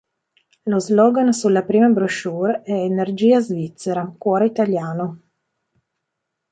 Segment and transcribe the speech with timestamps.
[0.63, 5.19] Lo slogan sulla prima brochure è "energia svizzera, cuore italiano".